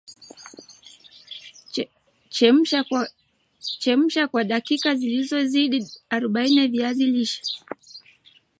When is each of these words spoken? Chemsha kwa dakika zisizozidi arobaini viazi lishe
Chemsha 3.79 4.27
kwa 4.27 4.41
dakika 4.43 4.95
zisizozidi 4.95 5.79
arobaini 6.13 6.67
viazi 6.67 7.05
lishe 7.13 7.41